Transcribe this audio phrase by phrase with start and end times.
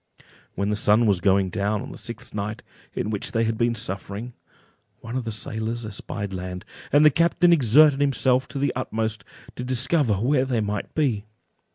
[0.55, 2.63] When the sun was going down on the sixth night
[2.95, 4.33] in which they had been thus suffering,
[5.01, 9.23] one of the sailors espied land, and the captain exerted himself to the utmost
[9.57, 11.25] to discover where they might be.